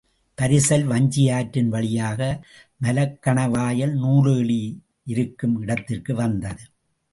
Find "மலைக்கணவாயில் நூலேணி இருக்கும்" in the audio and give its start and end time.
2.81-5.55